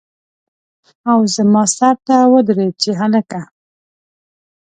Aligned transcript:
او 1.11 1.19
زما 1.35 1.63
سر 1.77 1.95
ته 2.05 2.15
ودرېد 2.31 2.73
چې 2.81 2.89
هلکه! 2.99 3.41